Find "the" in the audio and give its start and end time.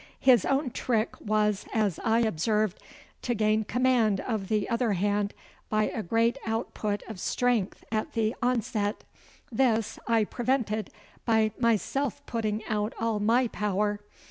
4.47-4.67, 8.13-8.35